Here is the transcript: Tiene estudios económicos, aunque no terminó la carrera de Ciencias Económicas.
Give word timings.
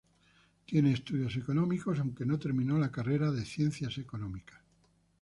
Tiene 0.65 0.93
estudios 0.93 1.35
económicos, 1.37 1.99
aunque 1.99 2.25
no 2.25 2.39
terminó 2.39 2.75
la 2.79 2.91
carrera 2.91 3.29
de 3.31 3.45
Ciencias 3.45 3.99
Económicas. 3.99 4.59